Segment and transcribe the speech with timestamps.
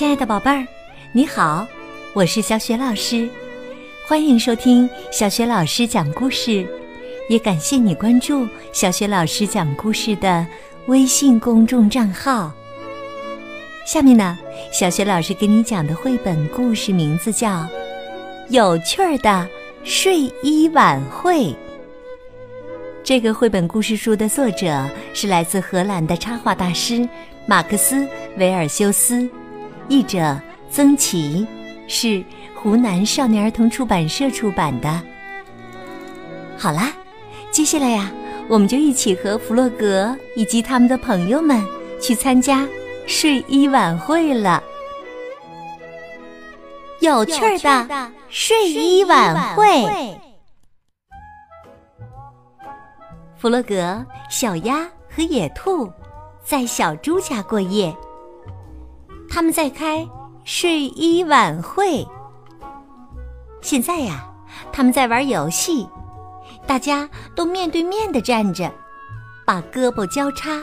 [0.00, 0.66] 亲爱的宝贝儿，
[1.12, 1.68] 你好，
[2.14, 3.28] 我是小雪老师，
[4.06, 6.66] 欢迎收听小雪老师讲故事，
[7.28, 10.46] 也感谢你关注小雪老师讲故事的
[10.86, 12.50] 微信公众账号。
[13.84, 14.38] 下面呢，
[14.72, 17.48] 小雪老师给你讲的绘本故事名字叫
[18.48, 19.46] 《有趣儿的
[19.84, 21.48] 睡衣晚会》。
[23.04, 27.06] 这个绘本故事书的作者是来自荷兰的插画大师
[27.44, 27.96] 马克思·
[28.38, 29.28] 维尔修斯，
[29.90, 31.44] 译者曾琦，
[31.88, 35.02] 是湖南少年儿童出版社出版的。
[36.56, 36.92] 好啦，
[37.50, 38.08] 接下来呀，
[38.48, 41.60] 我们就一起和弗洛格以及他们的朋友们
[42.00, 42.64] 去参加
[43.04, 44.62] 睡衣晚会了。
[47.00, 50.16] 有趣的睡衣晚会。
[53.36, 55.90] 弗洛格、小鸭和野兔
[56.44, 57.92] 在小猪家过夜，
[59.30, 60.06] 他们在开
[60.44, 62.04] 睡衣晚会。
[63.62, 64.28] 现在呀，
[64.72, 65.88] 他们在玩游戏，
[66.66, 68.70] 大家都面对面的站着，
[69.46, 70.60] 把胳膊交叉，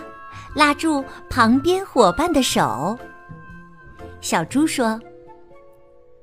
[0.53, 2.97] 拉住旁边伙伴的手。
[4.19, 4.99] 小猪说：“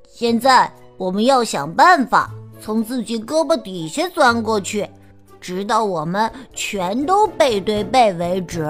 [0.06, 4.86] 现在我们要想办法从自己胳膊底下钻过去。”
[5.40, 8.66] 直到我们全都背对背为止。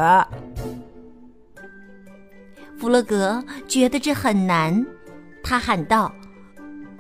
[2.84, 4.84] 弗洛格觉得这很难，
[5.42, 6.14] 他喊道：“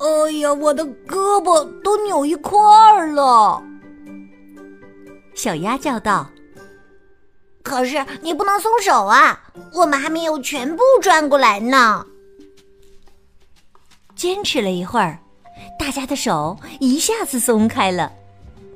[0.00, 3.62] 哎呀，我的胳膊都扭一块儿了！”
[5.36, 6.26] 小鸭叫道
[7.62, 9.38] ：“可是你不能松手啊，
[9.74, 12.06] 我们还没有全部转过来呢。”
[14.16, 15.18] 坚持了一会儿，
[15.78, 18.10] 大家的手一下子松开了。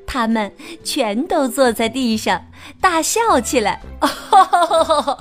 [0.07, 0.53] 他们
[0.85, 2.45] 全都坐在地上
[2.83, 5.19] 大笑起来，哈哈哈哈哈！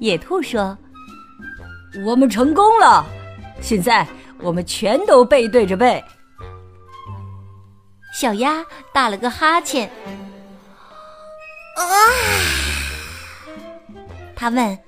[0.00, 0.76] 野兔说
[2.04, 3.04] ：“我们成功了，
[3.60, 4.06] 现在
[4.40, 6.02] 我们全都背对着背。”
[8.14, 9.90] 小鸭打了个哈欠，
[11.76, 11.84] 啊！
[14.36, 14.78] 他问：“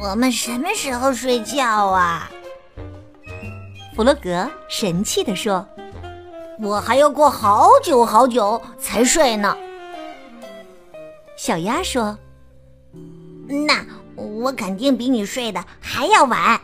[0.00, 2.30] 我们什么时候睡觉啊？”
[3.96, 5.66] 弗洛格神气地说
[6.62, 9.54] ：“我还要过好久好久才睡呢。”
[11.36, 12.16] 小鸭说
[13.66, 13.84] ：“那
[14.14, 16.60] 我肯定比你睡的还要晚。”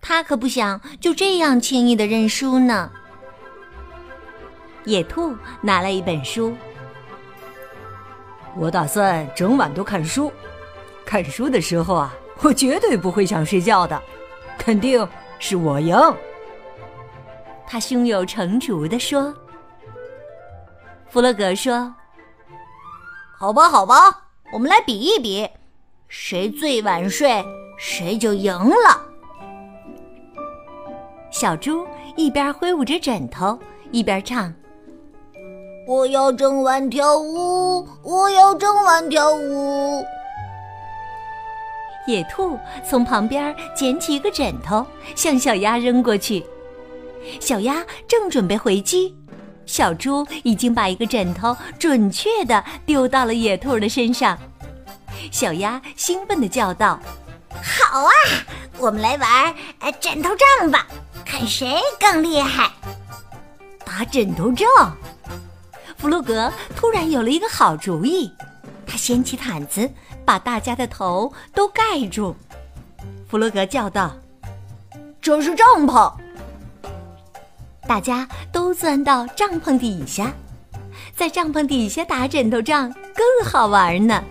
[0.00, 2.90] 他可不想就这样轻易的认输呢。
[4.84, 6.54] 野兔拿来一本书，
[8.56, 10.32] 我打算整晚都看书。
[11.04, 14.00] 看书的时候啊，我绝对不会想睡觉的，
[14.58, 15.06] 肯定。
[15.42, 15.96] 是我赢，
[17.66, 19.34] 他胸有成竹地说。
[21.08, 21.94] 弗洛格说
[23.38, 25.48] ：“好吧，好吧，我们来比一比，
[26.08, 27.44] 谁最晚睡，
[27.78, 29.06] 谁就赢了。”
[31.30, 33.58] 小猪一边挥舞着枕头，
[33.92, 34.52] 一边唱
[35.86, 40.04] ：“我要整晚跳舞，我要整晚跳舞。”
[42.08, 44.84] 野兔从旁边捡起一个枕头，
[45.14, 46.44] 向小鸭扔过去。
[47.38, 49.14] 小鸭正准备回击，
[49.66, 54.38] 小猪已经把一个枕头准确地丢到了野兔的身上。
[55.30, 56.98] 小鸭兴奋地叫道
[57.62, 58.12] ：“好啊，
[58.78, 59.54] 我们来玩
[60.00, 60.86] 枕头仗吧，
[61.24, 62.70] 看谁更厉害！”
[63.84, 64.96] 打枕头仗，
[65.96, 68.32] 弗洛格突然有了一个好主意，
[68.86, 69.90] 他掀起毯子。
[70.22, 72.36] 把大家的头都盖住，
[73.28, 74.14] 弗洛格叫道
[75.20, 76.12] ：“这是帐篷！”
[77.90, 80.32] 大家都钻到帐篷底下，
[81.12, 84.22] 在帐篷底下打枕头仗更好玩呢。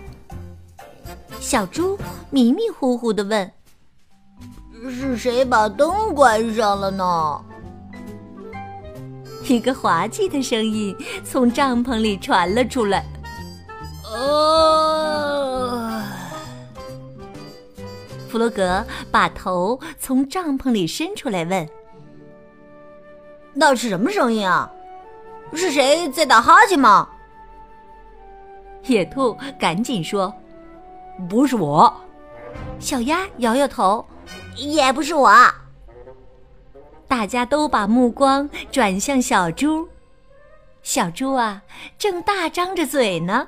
[1.40, 1.98] 小猪
[2.30, 3.52] 迷迷糊糊的问
[4.90, 7.38] ：“是谁把灯关上了呢？”
[9.46, 13.04] 一个滑稽的声音从帐篷里传了出来
[14.10, 16.02] ：“哦。”
[18.26, 21.68] 弗洛格把头从帐篷里伸出来，问
[23.60, 24.70] ：“那是什么声音啊？
[25.52, 27.06] 是谁在打哈欠吗？”
[28.86, 30.32] 野兔赶紧说
[31.28, 31.94] ：“不是我。”
[32.80, 34.02] 小鸭摇摇头
[34.56, 35.30] ：“也不是我。”
[37.06, 39.86] 大家都把目光转向小猪。
[40.82, 41.60] 小猪啊，
[41.98, 43.46] 正大张着嘴呢。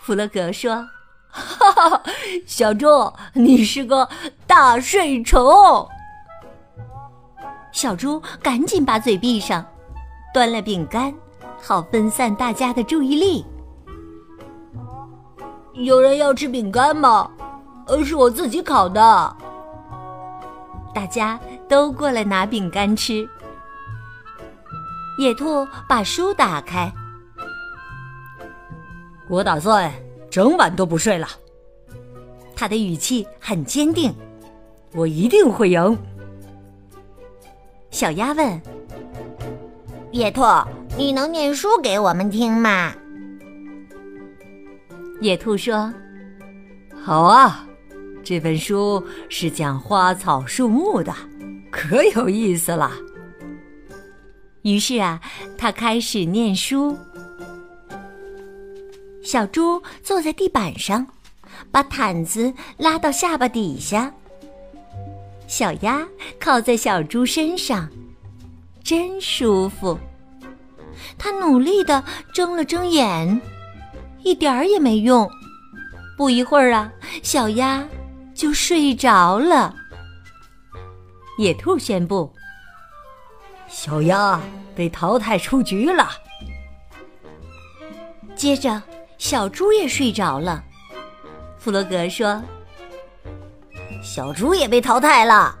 [0.00, 0.88] 弗洛格说。
[1.28, 2.02] 哈哈，
[2.46, 4.08] 小猪，你是个
[4.46, 5.86] 大睡虫。
[7.72, 9.64] 小猪赶紧把嘴闭上，
[10.34, 11.12] 端了饼干，
[11.62, 13.44] 好分散大家的注意力。
[15.74, 17.30] 有人要吃饼干吗？
[17.86, 19.36] 呃，是我自己烤的。
[20.92, 21.38] 大家
[21.68, 23.28] 都过来拿饼干吃。
[25.18, 26.92] 野兔把书打开，
[29.28, 29.92] 我打算
[30.30, 31.28] 整晚都不睡了。
[32.56, 34.14] 他的语气很坚定，
[34.92, 35.98] 我一定会赢。
[37.90, 38.62] 小鸭问
[40.12, 40.42] ：“野兔，
[40.96, 42.94] 你能念书给我们听吗？”
[45.20, 45.92] 野兔说
[47.02, 47.66] ：“好啊，
[48.22, 51.12] 这本书是讲花草树木的，
[51.70, 52.92] 可有意思了。”
[54.62, 55.20] 于是啊，
[55.58, 56.96] 他开始念书。
[59.22, 61.06] 小猪坐在地板上，
[61.70, 64.14] 把毯子拉到下巴底下。
[65.50, 66.06] 小鸭
[66.38, 67.90] 靠在小猪身上，
[68.84, 69.98] 真舒服。
[71.18, 73.40] 它努力的睁了睁眼，
[74.22, 75.28] 一点儿也没用。
[76.16, 76.92] 不一会儿啊，
[77.24, 77.84] 小鸭
[78.32, 79.74] 就睡着了。
[81.36, 82.32] 野兔宣布
[83.66, 84.40] ：“小鸭
[84.76, 86.10] 被淘汰出局了。”
[88.36, 88.80] 接着，
[89.18, 90.62] 小猪也睡着了。
[91.58, 92.40] 弗洛格说。
[94.02, 95.56] 小猪也被淘汰了。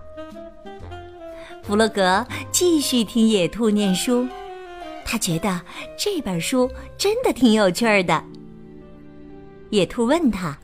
[1.62, 4.26] 弗洛格继续听野兔念书，
[5.04, 5.60] 他觉得
[5.96, 8.24] 这本书真的挺有趣的。
[9.68, 10.56] 野兔问他：“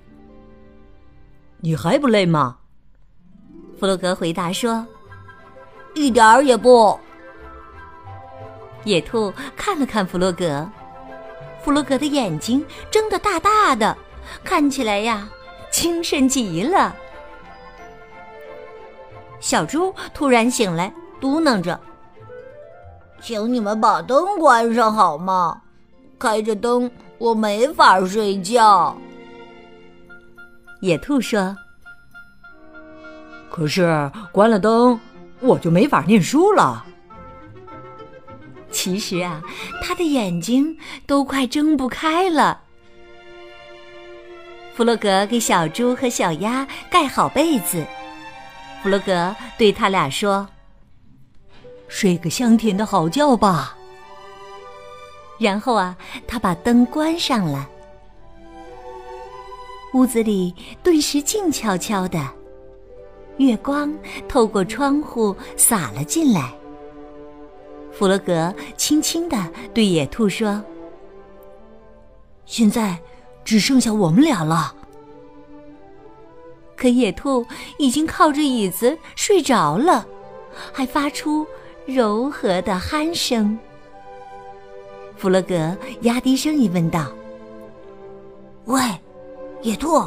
[1.61, 2.56] 你还不累吗？”
[3.79, 4.84] 弗洛格回答说
[5.94, 6.99] ：“一点儿也不。”
[8.84, 10.69] 野兔看了看弗洛格，
[11.62, 13.96] 弗洛格的眼睛睁得大大的，
[14.43, 15.29] 看起来呀，
[15.70, 16.96] 精神极了。
[19.46, 21.78] 小猪突然醒来，嘟囔着
[23.22, 25.62] ：“请你们把灯关上好吗？
[26.19, 28.98] 开着灯我没法睡觉。”
[30.82, 31.56] 野兔说
[33.48, 34.98] ：“可是关了灯，
[35.38, 36.84] 我就没法念书了。”
[38.72, 39.40] 其实啊，
[39.81, 40.76] 他的眼睛
[41.06, 42.62] 都快睁不开了。
[44.75, 47.87] 弗洛格给小猪和小鸭盖好被子。
[48.82, 50.49] 弗洛格对他俩说
[51.88, 53.76] ：“睡个香甜的好觉吧。”
[55.38, 55.96] 然后啊，
[56.26, 57.69] 他把灯关上了，
[59.93, 62.19] 屋子里顿时静悄悄的，
[63.38, 63.93] 月光
[64.28, 66.55] 透过窗户洒了进来。
[67.93, 69.37] 弗洛格轻轻的
[69.75, 70.62] 对野兔说
[72.46, 72.99] ：“现在
[73.44, 74.75] 只剩下我们俩了。”
[76.76, 77.44] 可野兔
[77.78, 80.06] 已经靠着椅子睡着了，
[80.73, 81.46] 还发出
[81.87, 83.58] 柔和的鼾声。
[85.17, 87.06] 弗洛格压低声音问道
[88.67, 88.81] ：“喂，
[89.62, 90.05] 野兔，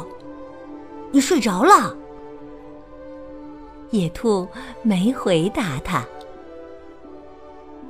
[1.10, 1.96] 你睡着了？”
[3.90, 4.46] 野兔
[4.82, 6.06] 没回答他。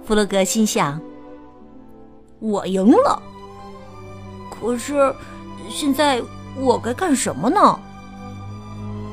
[0.02, 0.98] 弗洛格心想
[2.40, 3.22] ：“我赢了，
[4.50, 5.14] 可是
[5.68, 6.22] 现在
[6.56, 7.78] 我该干什么呢？”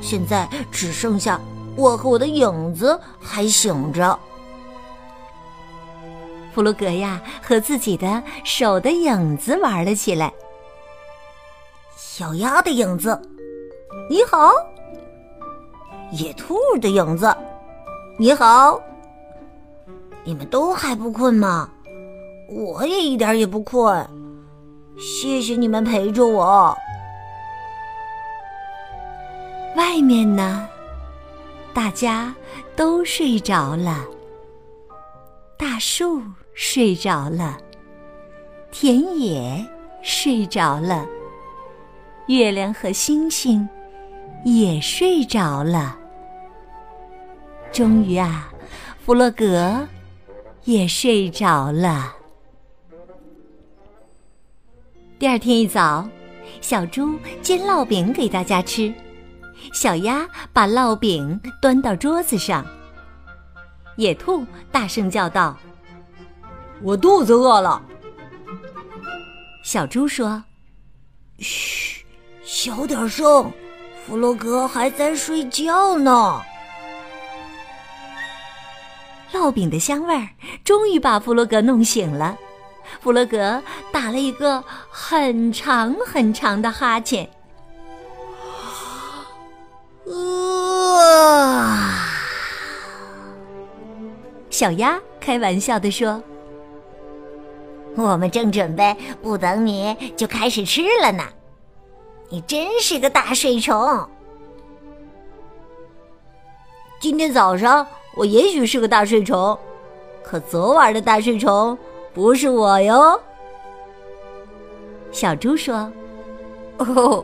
[0.01, 1.39] 现在只剩下
[1.75, 4.17] 我和我的影子还醒着。
[6.53, 10.33] 弗洛格呀，和自己的手的影子玩了起来。
[11.95, 13.21] 小鸭的影子，
[14.09, 14.49] 你好；
[16.11, 17.35] 野兔的影子，
[18.18, 18.81] 你好。
[20.23, 21.69] 你们都还不困吗？
[22.49, 24.09] 我也一点也不困。
[24.97, 26.75] 谢谢你们陪着我。
[29.77, 30.67] 外面呢，
[31.71, 32.33] 大家
[32.75, 34.03] 都睡着了。
[35.55, 36.19] 大树
[36.55, 37.59] 睡着了，
[38.71, 39.63] 田野
[40.01, 41.05] 睡着了，
[42.25, 43.69] 月亮和星星
[44.43, 45.95] 也睡着了。
[47.71, 48.51] 终于啊，
[49.05, 49.87] 弗洛格
[50.63, 52.15] 也睡着了。
[55.19, 56.09] 第二天一早，
[56.61, 58.91] 小猪煎烙饼给大家吃。
[59.73, 62.66] 小鸭把烙饼端到桌子上。
[63.95, 65.57] 野兔大声叫道
[66.83, 67.81] ：“我肚子饿了。”
[69.64, 70.44] 小猪说
[71.40, 72.06] ：“嘘，
[72.44, 73.52] 小点声，
[74.06, 76.42] 弗洛格还在睡觉呢。”
[79.33, 80.30] 烙饼的香味儿
[80.64, 82.37] 终于把弗洛格弄醒了。
[83.02, 83.61] 弗洛格
[83.92, 87.30] 打了一个很长很长的哈欠。
[94.57, 96.19] 小鸭开玩笑的说
[97.95, 101.23] ：“我们正准备不等你就开始吃了呢。
[102.30, 104.09] 你真是个大睡虫，
[106.99, 107.85] 今天早上
[108.16, 109.56] 我也许是个大睡虫，
[110.23, 111.78] 可昨晚的大睡虫
[112.11, 113.21] 不是我哟。”
[115.14, 115.87] 小猪说
[116.81, 117.23] ：“哦，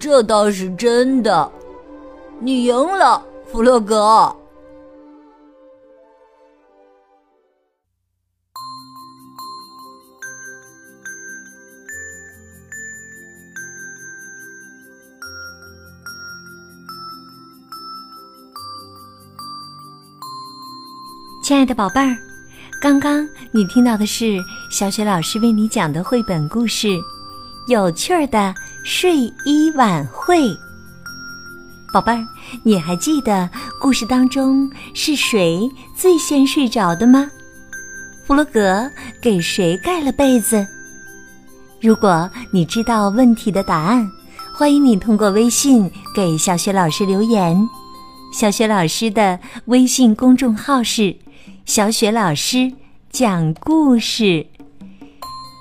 [0.00, 1.48] 这倒是真的，
[2.40, 4.34] 你赢了，弗洛格。”
[21.42, 22.16] 亲爱的宝贝儿，
[22.80, 24.38] 刚刚你听到的是
[24.70, 26.86] 小雪老师为你讲的绘本故事
[27.66, 30.38] 《有趣儿的睡衣晚会》。
[31.92, 32.24] 宝贝儿，
[32.62, 37.28] 你还记得故事当中是谁最先睡着的吗？
[38.24, 38.88] 弗洛格
[39.20, 40.64] 给谁盖了被子？
[41.80, 44.08] 如果你知道问题的答案，
[44.54, 47.68] 欢迎你通过微信给小雪老师留言。
[48.32, 51.16] 小雪老师的微信公众号是。
[51.64, 52.70] 小雪老师
[53.10, 54.44] 讲故事，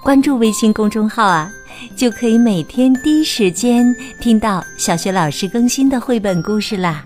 [0.03, 1.49] 关注微信公众号啊，
[1.95, 7.05] 就可以每天第一时间听到小雪老师更新的绘本故事啦。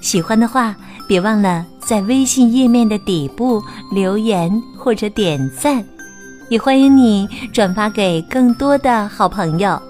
[0.00, 0.74] 喜欢的话，
[1.08, 3.60] 别忘了在微信页面的底部
[3.92, 5.84] 留言或者点赞，
[6.48, 9.80] 也欢迎你转发给更多的好朋友。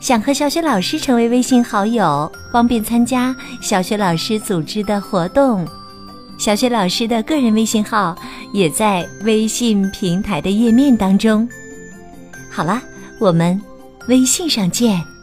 [0.00, 5.66] 想和小雪老师成为微信好友，方便参加小雪老师组织的活动。
[6.38, 8.16] 小雪老师的个人微信号
[8.52, 11.48] 也在微信平台的页面当中。
[12.50, 12.80] 好了，
[13.18, 13.60] 我们
[14.08, 15.15] 微信上见。